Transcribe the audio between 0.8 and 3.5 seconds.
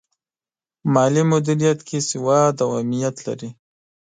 مالي مدیریت کې سواد اهمیت لري.